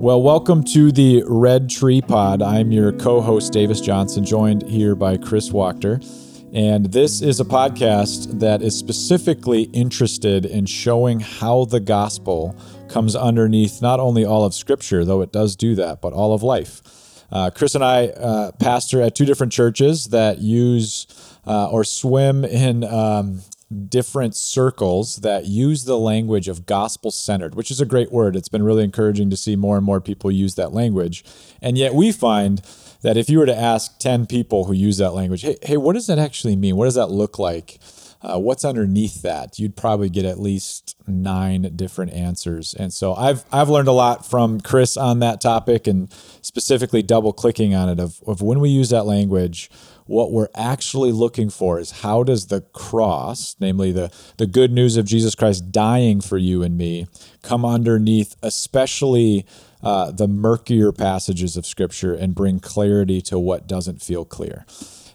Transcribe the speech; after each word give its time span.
Well, 0.00 0.22
welcome 0.22 0.64
to 0.72 0.90
the 0.90 1.24
Red 1.26 1.68
Tree 1.68 2.00
Pod. 2.00 2.40
I'm 2.40 2.72
your 2.72 2.90
co 2.90 3.20
host, 3.20 3.52
Davis 3.52 3.82
Johnson, 3.82 4.24
joined 4.24 4.62
here 4.62 4.94
by 4.94 5.18
Chris 5.18 5.50
Wachter. 5.50 6.02
And 6.54 6.86
this 6.86 7.20
is 7.20 7.38
a 7.38 7.44
podcast 7.44 8.40
that 8.40 8.62
is 8.62 8.74
specifically 8.74 9.64
interested 9.64 10.46
in 10.46 10.64
showing 10.64 11.20
how 11.20 11.66
the 11.66 11.80
gospel 11.80 12.56
comes 12.88 13.14
underneath 13.14 13.82
not 13.82 14.00
only 14.00 14.24
all 14.24 14.42
of 14.42 14.54
Scripture, 14.54 15.04
though 15.04 15.20
it 15.20 15.32
does 15.32 15.54
do 15.54 15.74
that, 15.74 16.00
but 16.00 16.14
all 16.14 16.32
of 16.32 16.42
life. 16.42 16.80
Uh, 17.30 17.50
Chris 17.50 17.74
and 17.74 17.84
I 17.84 18.06
uh, 18.06 18.52
pastor 18.52 19.02
at 19.02 19.14
two 19.14 19.26
different 19.26 19.52
churches 19.52 20.06
that 20.06 20.38
use 20.38 21.08
uh, 21.46 21.68
or 21.68 21.84
swim 21.84 22.46
in 22.46 22.84
um, 22.84 23.42
different 23.88 24.34
circles 24.34 25.16
that 25.16 25.46
use 25.46 25.84
the 25.84 25.98
language 25.98 26.48
of 26.48 26.66
gospel 26.66 27.10
centered, 27.10 27.54
which 27.54 27.70
is 27.70 27.80
a 27.80 27.86
great 27.86 28.10
word. 28.10 28.34
It's 28.34 28.48
been 28.48 28.64
really 28.64 28.82
encouraging 28.82 29.30
to 29.30 29.36
see 29.36 29.54
more 29.54 29.76
and 29.76 29.86
more 29.86 30.00
people 30.00 30.30
use 30.30 30.56
that 30.56 30.72
language. 30.72 31.24
And 31.62 31.78
yet 31.78 31.94
we 31.94 32.10
find 32.10 32.62
that 33.02 33.16
if 33.16 33.30
you 33.30 33.38
were 33.38 33.46
to 33.46 33.56
ask 33.56 33.98
10 33.98 34.26
people 34.26 34.64
who 34.64 34.72
use 34.72 34.98
that 34.98 35.12
language, 35.12 35.42
hey, 35.42 35.56
hey 35.62 35.76
what 35.76 35.92
does 35.92 36.08
that 36.08 36.18
actually 36.18 36.56
mean? 36.56 36.76
What 36.76 36.86
does 36.86 36.96
that 36.96 37.10
look 37.10 37.38
like? 37.38 37.78
Uh, 38.22 38.38
what's 38.38 38.66
underneath 38.66 39.22
that? 39.22 39.58
You'd 39.58 39.76
probably 39.76 40.10
get 40.10 40.26
at 40.26 40.38
least 40.38 40.94
nine 41.06 41.62
different 41.74 42.12
answers. 42.12 42.74
And 42.74 42.92
so 42.92 43.14
I've 43.14 43.44
I've 43.50 43.70
learned 43.70 43.88
a 43.88 43.92
lot 43.92 44.26
from 44.26 44.60
Chris 44.60 44.98
on 44.98 45.20
that 45.20 45.40
topic 45.40 45.86
and 45.86 46.12
specifically 46.42 47.02
double 47.02 47.32
clicking 47.32 47.74
on 47.74 47.88
it 47.88 47.98
of, 47.98 48.20
of 48.26 48.42
when 48.42 48.60
we 48.60 48.68
use 48.68 48.90
that 48.90 49.06
language, 49.06 49.70
what 50.10 50.32
we're 50.32 50.48
actually 50.56 51.12
looking 51.12 51.48
for 51.48 51.78
is 51.78 52.02
how 52.02 52.24
does 52.24 52.48
the 52.48 52.60
cross, 52.72 53.54
namely 53.60 53.92
the, 53.92 54.12
the 54.38 54.46
good 54.46 54.72
news 54.72 54.96
of 54.96 55.06
Jesus 55.06 55.36
Christ 55.36 55.70
dying 55.70 56.20
for 56.20 56.36
you 56.36 56.64
and 56.64 56.76
me, 56.76 57.06
come 57.42 57.64
underneath, 57.64 58.34
especially 58.42 59.46
uh, 59.84 60.10
the 60.10 60.26
murkier 60.26 60.90
passages 60.90 61.56
of 61.56 61.64
Scripture, 61.64 62.12
and 62.12 62.34
bring 62.34 62.58
clarity 62.58 63.20
to 63.22 63.38
what 63.38 63.68
doesn't 63.68 64.02
feel 64.02 64.24
clear. 64.24 64.66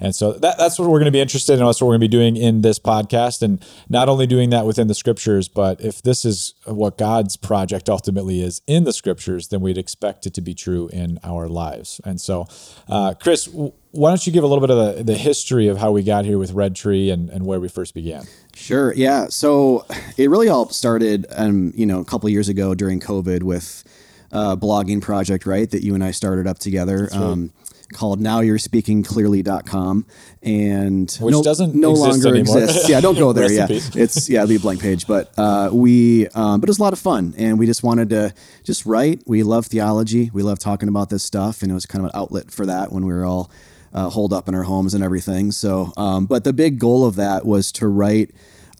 And 0.00 0.14
so 0.14 0.32
that, 0.32 0.58
that's 0.58 0.78
what 0.78 0.88
we're 0.88 0.98
going 0.98 1.04
to 1.04 1.12
be 1.12 1.20
interested 1.20 1.52
in. 1.52 1.64
That's 1.64 1.80
what 1.80 1.86
we're 1.86 1.98
going 1.98 2.00
to 2.00 2.08
be 2.08 2.08
doing 2.08 2.36
in 2.36 2.62
this 2.62 2.78
podcast. 2.78 3.42
And 3.42 3.64
not 3.88 4.08
only 4.08 4.26
doing 4.26 4.50
that 4.50 4.66
within 4.66 4.88
the 4.88 4.94
scriptures, 4.94 5.46
but 5.46 5.80
if 5.80 6.02
this 6.02 6.24
is 6.24 6.54
what 6.64 6.98
God's 6.98 7.36
project 7.36 7.88
ultimately 7.88 8.42
is 8.42 8.62
in 8.66 8.84
the 8.84 8.94
scriptures, 8.94 9.48
then 9.48 9.60
we'd 9.60 9.78
expect 9.78 10.26
it 10.26 10.34
to 10.34 10.40
be 10.40 10.54
true 10.54 10.88
in 10.92 11.20
our 11.22 11.48
lives. 11.48 12.00
And 12.04 12.20
so, 12.20 12.46
uh, 12.88 13.14
Chris, 13.14 13.48
why 13.92 14.10
don't 14.10 14.24
you 14.26 14.32
give 14.32 14.44
a 14.44 14.46
little 14.46 14.66
bit 14.66 14.70
of 14.70 14.96
the, 14.96 15.02
the 15.02 15.18
history 15.18 15.66
of 15.68 15.78
how 15.78 15.90
we 15.90 16.02
got 16.02 16.24
here 16.24 16.38
with 16.38 16.52
Red 16.52 16.76
Tree 16.76 17.10
and, 17.10 17.28
and 17.30 17.44
where 17.44 17.58
we 17.58 17.68
first 17.68 17.94
began? 17.94 18.24
Sure. 18.54 18.94
Yeah. 18.94 19.26
So 19.28 19.84
it 20.16 20.30
really 20.30 20.48
all 20.48 20.68
started, 20.68 21.26
um, 21.30 21.72
you 21.74 21.86
know, 21.86 22.00
a 22.00 22.04
couple 22.04 22.28
years 22.28 22.48
ago 22.48 22.74
during 22.74 23.00
COVID 23.00 23.42
with 23.42 23.82
a 24.30 24.56
blogging 24.56 25.02
project, 25.02 25.44
right? 25.44 25.68
That 25.70 25.82
you 25.82 25.94
and 25.94 26.04
I 26.04 26.12
started 26.12 26.46
up 26.46 26.58
together. 26.58 27.08
Right. 27.10 27.20
Um, 27.20 27.52
called 27.92 28.20
nowyou'respeakingclearly.com 28.20 30.06
and 30.42 31.18
which 31.20 31.32
no, 31.32 31.42
doesn't 31.42 31.74
no 31.74 31.90
exist 31.90 32.08
longer 32.08 32.28
anymore. 32.28 32.58
exists. 32.62 32.88
Yeah, 32.88 33.00
don't 33.00 33.16
go 33.18 33.32
there. 33.32 33.50
yeah, 33.52 33.66
it's 33.68 34.28
yeah, 34.28 34.44
leave 34.44 34.62
blank 34.62 34.80
page. 34.80 35.08
But 35.08 35.32
uh, 35.36 35.70
we, 35.72 36.28
um, 36.28 36.60
but 36.60 36.68
it 36.68 36.70
was 36.70 36.78
a 36.78 36.82
lot 36.82 36.92
of 36.92 36.98
fun, 36.98 37.34
and 37.36 37.58
we 37.58 37.66
just 37.66 37.82
wanted 37.82 38.10
to 38.10 38.32
just 38.64 38.86
write. 38.86 39.22
We 39.26 39.42
love 39.42 39.66
theology. 39.66 40.30
We 40.32 40.42
love 40.42 40.58
talking 40.58 40.88
about 40.88 41.10
this 41.10 41.22
stuff, 41.22 41.62
and 41.62 41.70
it 41.70 41.74
was 41.74 41.86
kind 41.86 42.04
of 42.04 42.10
an 42.10 42.18
outlet 42.18 42.50
for 42.50 42.64
that 42.66 42.92
when 42.92 43.04
we 43.04 43.12
were 43.12 43.24
all 43.24 43.50
uh, 43.92 44.10
holed 44.10 44.32
up 44.32 44.48
in 44.48 44.54
our 44.54 44.64
homes 44.64 44.94
and 44.94 45.02
everything. 45.02 45.52
So, 45.52 45.92
um, 45.96 46.26
but 46.26 46.44
the 46.44 46.52
big 46.52 46.78
goal 46.78 47.04
of 47.04 47.16
that 47.16 47.44
was 47.44 47.72
to 47.72 47.88
write 47.88 48.30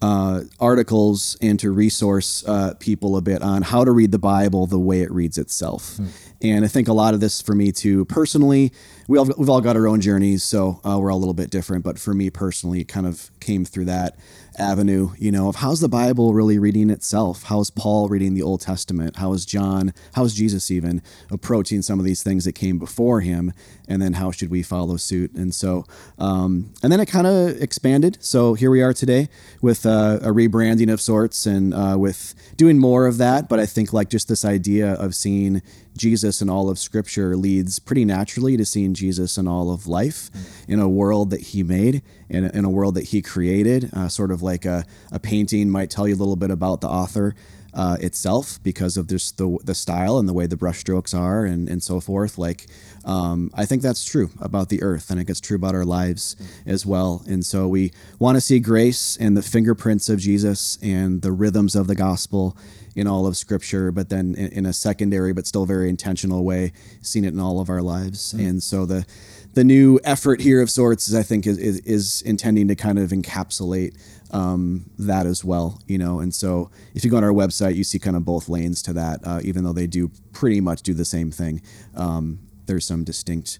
uh, 0.00 0.42
articles 0.60 1.36
and 1.42 1.58
to 1.60 1.70
resource 1.70 2.44
uh, 2.46 2.74
people 2.78 3.16
a 3.16 3.20
bit 3.20 3.42
on 3.42 3.62
how 3.62 3.84
to 3.84 3.90
read 3.90 4.12
the 4.12 4.18
Bible 4.18 4.66
the 4.66 4.78
way 4.78 5.00
it 5.00 5.10
reads 5.10 5.38
itself. 5.38 5.96
Hmm. 5.96 6.06
And 6.40 6.64
I 6.64 6.68
think 6.68 6.86
a 6.86 6.92
lot 6.92 7.14
of 7.14 7.20
this 7.20 7.40
for 7.42 7.54
me 7.54 7.72
too, 7.72 8.04
personally, 8.04 8.72
we 9.08 9.18
all, 9.18 9.28
we've 9.36 9.48
all 9.48 9.60
got 9.60 9.74
our 9.74 9.88
own 9.88 10.00
journeys, 10.00 10.44
so 10.44 10.80
uh, 10.84 10.98
we're 11.00 11.10
all 11.10 11.18
a 11.18 11.20
little 11.20 11.34
bit 11.34 11.50
different. 11.50 11.82
But 11.82 11.98
for 11.98 12.14
me 12.14 12.30
personally, 12.30 12.80
it 12.80 12.88
kind 12.88 13.06
of 13.06 13.30
came 13.40 13.64
through 13.64 13.86
that 13.86 14.16
avenue, 14.58 15.10
you 15.18 15.32
know, 15.32 15.48
of 15.48 15.56
how's 15.56 15.80
the 15.80 15.88
Bible 15.88 16.34
really 16.34 16.58
reading 16.58 16.90
itself? 16.90 17.44
How's 17.44 17.70
Paul 17.70 18.08
reading 18.08 18.34
the 18.34 18.42
Old 18.42 18.60
Testament? 18.60 19.16
How 19.16 19.32
is 19.32 19.46
John, 19.46 19.92
how 20.14 20.24
is 20.24 20.34
Jesus 20.34 20.70
even 20.70 21.02
approaching 21.30 21.82
some 21.82 21.98
of 21.98 22.04
these 22.04 22.22
things 22.22 22.44
that 22.44 22.52
came 22.52 22.78
before 22.78 23.20
him? 23.20 23.52
And 23.88 24.02
then 24.02 24.14
how 24.14 24.30
should 24.30 24.50
we 24.50 24.62
follow 24.62 24.96
suit? 24.96 25.32
And 25.34 25.54
so, 25.54 25.86
um, 26.18 26.72
and 26.82 26.92
then 26.92 27.00
it 27.00 27.06
kind 27.06 27.26
of 27.26 27.60
expanded. 27.60 28.18
So 28.20 28.54
here 28.54 28.70
we 28.70 28.82
are 28.82 28.92
today 28.92 29.28
with 29.62 29.86
uh, 29.88 30.18
a 30.22 30.28
rebranding 30.28 30.92
of 30.92 31.00
sorts 31.00 31.46
and 31.46 31.72
uh, 31.74 31.96
with 31.98 32.34
doing 32.56 32.78
more 32.78 33.06
of 33.06 33.18
that. 33.18 33.48
But 33.48 33.58
I 33.58 33.66
think 33.66 33.92
like 33.92 34.10
just 34.10 34.28
this 34.28 34.44
idea 34.44 34.92
of 34.92 35.14
seeing 35.14 35.62
Jesus 35.96 36.40
in 36.40 36.48
all 36.48 36.68
of 36.70 36.78
Scripture 36.78 37.36
leads 37.36 37.78
pretty 37.78 38.04
naturally 38.04 38.56
to 38.56 38.64
seeing 38.64 38.94
Jesus 38.94 39.36
in 39.36 39.48
all 39.48 39.72
of 39.72 39.86
life, 39.86 40.30
mm-hmm. 40.30 40.72
in 40.72 40.80
a 40.80 40.88
world 40.88 41.30
that 41.30 41.40
He 41.40 41.62
made, 41.62 42.02
in 42.28 42.44
a, 42.44 42.48
in 42.50 42.64
a 42.64 42.70
world 42.70 42.94
that 42.94 43.04
He 43.04 43.22
created. 43.22 43.90
Uh, 43.92 44.08
sort 44.08 44.30
of 44.30 44.42
like 44.42 44.64
a, 44.64 44.84
a 45.10 45.18
painting 45.18 45.70
might 45.70 45.90
tell 45.90 46.06
you 46.06 46.14
a 46.14 46.16
little 46.16 46.36
bit 46.36 46.50
about 46.50 46.80
the 46.80 46.88
author. 46.88 47.34
Uh, 47.78 47.96
itself 48.00 48.58
because 48.64 48.96
of 48.96 49.06
this 49.06 49.30
the 49.30 49.56
the 49.62 49.74
style 49.74 50.18
and 50.18 50.28
the 50.28 50.32
way 50.32 50.48
the 50.48 50.56
brushstrokes 50.56 51.14
are 51.16 51.44
and 51.44 51.68
and 51.68 51.80
so 51.80 52.00
forth. 52.00 52.36
Like 52.36 52.66
um, 53.04 53.52
I 53.54 53.66
think 53.66 53.82
that's 53.82 54.04
true 54.04 54.30
about 54.40 54.68
the 54.68 54.82
earth, 54.82 55.10
and 55.10 55.18
I 55.18 55.20
think 55.20 55.30
it's 55.30 55.40
true 55.40 55.54
about 55.54 55.76
our 55.76 55.84
lives 55.84 56.34
as 56.66 56.84
well. 56.84 57.22
And 57.28 57.46
so 57.46 57.68
we 57.68 57.92
want 58.18 58.36
to 58.36 58.40
see 58.40 58.58
grace 58.58 59.16
and 59.20 59.36
the 59.36 59.42
fingerprints 59.42 60.08
of 60.08 60.18
Jesus 60.18 60.76
and 60.82 61.22
the 61.22 61.30
rhythms 61.30 61.76
of 61.76 61.86
the 61.86 61.94
gospel 61.94 62.56
in 62.96 63.06
all 63.06 63.28
of 63.28 63.36
Scripture, 63.36 63.92
but 63.92 64.08
then 64.08 64.34
in, 64.34 64.48
in 64.48 64.66
a 64.66 64.72
secondary 64.72 65.32
but 65.32 65.46
still 65.46 65.64
very 65.64 65.88
intentional 65.88 66.42
way, 66.44 66.72
seen 67.00 67.24
it 67.24 67.32
in 67.32 67.38
all 67.38 67.60
of 67.60 67.70
our 67.70 67.80
lives. 67.80 68.32
Mm-hmm. 68.32 68.46
And 68.48 68.62
so 68.62 68.86
the 68.86 69.06
the 69.54 69.64
new 69.64 69.98
effort 70.04 70.40
here 70.40 70.60
of 70.62 70.70
sorts 70.70 71.08
is, 71.08 71.14
I 71.14 71.22
think, 71.22 71.46
is, 71.46 71.58
is, 71.58 71.80
is 71.80 72.22
intending 72.22 72.68
to 72.68 72.74
kind 72.74 72.98
of 72.98 73.10
encapsulate 73.10 73.96
um, 74.30 74.90
that 74.98 75.26
as 75.26 75.44
well, 75.44 75.80
you 75.86 75.98
know. 75.98 76.20
And 76.20 76.34
so, 76.34 76.70
if 76.94 77.04
you 77.04 77.10
go 77.10 77.16
on 77.16 77.24
our 77.24 77.32
website, 77.32 77.74
you 77.74 77.84
see 77.84 77.98
kind 77.98 78.16
of 78.16 78.24
both 78.24 78.48
lanes 78.48 78.82
to 78.82 78.92
that, 78.94 79.20
uh, 79.24 79.40
even 79.42 79.64
though 79.64 79.72
they 79.72 79.86
do 79.86 80.10
pretty 80.32 80.60
much 80.60 80.82
do 80.82 80.94
the 80.94 81.04
same 81.04 81.30
thing. 81.30 81.62
Um, 81.94 82.40
there's 82.66 82.86
some 82.86 83.04
distinct 83.04 83.58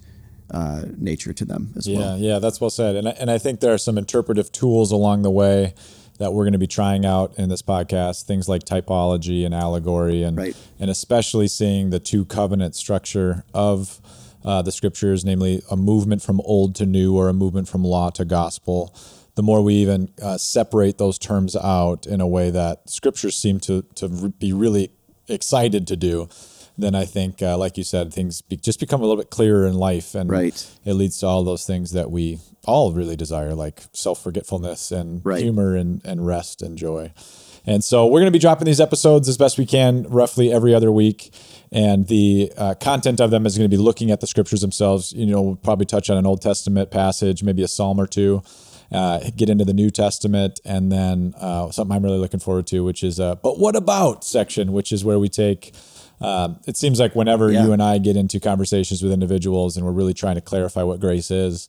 uh, 0.51 0.83
nature 0.97 1.33
to 1.33 1.45
them 1.45 1.73
as 1.77 1.87
yeah, 1.87 1.99
well. 1.99 2.19
Yeah, 2.19 2.35
yeah, 2.35 2.39
that's 2.39 2.61
well 2.61 2.71
said. 2.71 2.97
And 2.97 3.09
I, 3.09 3.13
and 3.13 3.31
I 3.31 3.39
think 3.39 3.61
there 3.61 3.73
are 3.73 3.79
some 3.79 3.99
interpretive 3.99 4.53
tools 4.53 4.93
along 4.93 5.23
the 5.23 5.31
way 5.31 5.75
that 6.19 6.33
we're 6.33 6.45
going 6.45 6.53
to 6.53 6.59
be 6.59 6.67
trying 6.67 7.07
out 7.07 7.33
in 7.39 7.49
this 7.49 7.63
podcast 7.63 8.25
things 8.25 8.49
like 8.49 8.65
typology 8.65 9.47
and 9.47 9.55
allegory 9.55 10.25
and 10.25 10.37
right. 10.37 10.57
and 10.81 10.91
especially 10.91 11.47
seeing 11.47 11.91
the 11.91 12.01
two 12.01 12.25
covenant 12.25 12.75
structure 12.75 13.45
of 13.55 14.01
uh, 14.49 14.63
the 14.63 14.73
scriptures 14.73 15.25
namely 15.25 15.63
a 15.71 15.77
movement 15.77 16.23
from 16.23 16.41
old 16.41 16.75
to 16.75 16.87
new 16.87 17.17
or 17.17 17.29
a 17.29 17.35
movement 17.35 17.69
from 17.69 17.85
law 17.85 18.09
to 18.11 18.25
gospel 18.25 18.95
the 19.35 19.43
more 19.43 19.63
we 19.63 19.75
even 19.75 20.11
uh, 20.21 20.37
separate 20.37 20.99
those 20.99 21.19
terms 21.19 21.55
out 21.55 22.07
in 22.07 22.21
a 22.21 22.27
way 22.27 22.51
that 22.51 22.89
scriptures 22.89 23.37
seem 23.37 23.61
to 23.61 23.83
to 23.95 24.31
be 24.39 24.53
really 24.53 24.91
excited 25.29 25.87
to 25.87 25.97
do 25.97 26.29
then 26.79 26.95
I 26.95 27.05
think, 27.05 27.43
uh, 27.43 27.59
like 27.59 27.77
you 27.77 27.83
said, 27.83 28.15
things 28.15 28.41
be, 28.41 28.57
just 28.57 28.79
become 28.79 29.01
a 29.01 29.05
little 29.05 29.21
bit 29.21 29.31
clearer 29.31 29.67
in 29.67 29.75
life, 29.75 30.15
and 30.15 30.31
right. 30.31 30.67
it 30.85 30.95
leads 30.95 31.19
to 31.19 31.27
all 31.27 31.43
those 31.43 31.67
things 31.67 31.91
that 31.91 32.09
we 32.11 32.39
all 32.65 32.93
really 32.93 33.17
desire, 33.17 33.53
like 33.55 33.83
self 33.93 34.23
forgetfulness 34.23 34.93
and 34.93 35.21
right. 35.27 35.43
humor 35.43 35.75
and, 35.75 36.01
and 36.05 36.25
rest 36.25 36.63
and 36.63 36.79
joy. 36.79 37.13
And 37.69 37.85
so 37.85 38.07
we're 38.07 38.21
going 38.21 38.33
to 38.33 38.37
be 38.37 38.39
dropping 38.39 38.65
these 38.65 38.81
episodes 38.81 39.29
as 39.29 39.37
best 39.37 39.59
we 39.59 39.67
can, 39.67 40.05
roughly 40.05 40.51
every 40.53 40.75
other 40.75 40.91
week. 40.91 41.35
And 41.71 42.07
the 42.07 42.51
uh, 42.57 42.75
content 42.77 43.21
of 43.21 43.31
them 43.31 43.45
is 43.45 43.59
going 43.59 43.71
to 43.71 43.77
be 43.77 43.81
looking 43.81 44.11
at 44.11 44.21
the 44.21 44.27
scriptures 44.27 44.63
themselves. 44.63 45.13
You 45.13 45.27
know, 45.27 45.43
we'll 45.43 45.57
probably 45.57 45.85
touch 45.85 46.09
on 46.09 46.17
an 46.17 46.25
Old 46.25 46.41
Testament 46.41 46.91
passage, 46.91 47.43
maybe 47.43 47.63
a 47.63 47.69
psalm 47.69 48.01
or 48.01 48.07
two. 48.07 48.43
Uh, 48.91 49.21
get 49.37 49.51
into 49.51 49.67
the 49.67 49.75
New 49.75 49.91
Testament, 49.91 50.61
and 50.65 50.91
then 50.91 51.35
uh, 51.39 51.71
something 51.71 51.95
I'm 51.95 52.03
really 52.03 52.17
looking 52.17 52.41
forward 52.41 52.67
to, 52.69 52.83
which 52.83 53.05
is 53.05 53.19
a 53.19 53.39
"But 53.43 53.59
what 53.59 53.77
about?" 53.77 54.25
section, 54.25 54.73
which 54.73 54.93
is 54.93 55.05
where 55.05 55.19
we 55.19 55.29
take 55.29 55.75
um, 56.21 56.59
it 56.67 56.77
seems 56.77 56.99
like 56.99 57.15
whenever 57.15 57.51
yeah. 57.51 57.65
you 57.65 57.73
and 57.73 57.83
I 57.83 57.99
get 57.99 58.17
into 58.17 58.41
conversations 58.41 59.03
with 59.03 59.13
individuals 59.13 59.77
and 59.77 59.87
we're 59.87 59.93
really 59.93 60.15
trying 60.15 60.35
to 60.35 60.41
clarify 60.41 60.83
what 60.83 61.01
grace 61.01 61.31
is, 61.31 61.69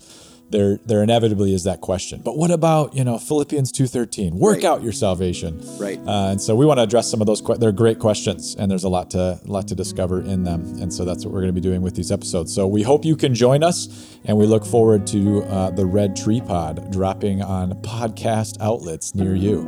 there 0.50 0.80
there 0.86 1.04
inevitably 1.04 1.54
is 1.54 1.64
that 1.64 1.82
question. 1.82 2.22
But 2.24 2.38
what 2.38 2.52
about 2.52 2.96
you 2.96 3.04
know 3.04 3.18
Philippians 3.18 3.72
two 3.72 3.88
thirteen? 3.88 4.38
Work 4.38 4.58
right. 4.58 4.66
out 4.66 4.84
your 4.84 4.92
salvation. 4.92 5.62
Right. 5.78 6.00
Uh, 6.00 6.32
and 6.32 6.42
so 6.42 6.56
we 6.56 6.66
want 6.66 6.80
to 6.80 6.84
address 6.84 7.10
some 7.10 7.22
of 7.22 7.28
those. 7.28 7.42
Que- 7.42 7.58
they're 7.58 7.72
great 7.72 8.00
questions, 8.00 8.56
and 8.56 8.70
there's 8.70 8.84
a 8.84 8.90
lot 8.90 9.12
to 9.12 9.40
lot 9.46 9.68
to 9.70 9.76
discover 9.76 10.22
in 10.22 10.44
them. 10.44 10.62
And 10.82 10.94
so 10.94 11.06
that's 11.06 11.26
what 11.26 11.34
we're 11.34 11.42
going 11.42 11.54
to 11.54 11.62
be 11.62 11.62
doing 11.62 11.82
with 11.82 11.96
these 11.96 12.12
episodes. 12.12 12.54
So 12.54 12.68
we 12.68 12.84
hope 12.84 13.06
you 13.06 13.16
can 13.16 13.36
join 13.36 13.64
us, 13.64 14.18
and 14.26 14.38
we 14.38 14.46
look 14.46 14.66
forward 14.66 15.08
to 15.08 15.44
uh, 15.44 15.72
the 15.72 15.86
Red 15.86 16.16
Tree 16.16 16.42
Pod 16.42 16.92
dropping 16.92 17.42
on 17.42 17.74
podcast 17.82 18.58
outlets 18.62 19.16
near 19.16 19.36
you. 19.36 19.64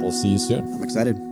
We'll 0.00 0.12
see 0.12 0.28
you 0.28 0.38
soon. 0.38 0.74
I'm 0.74 0.82
excited. 0.82 1.25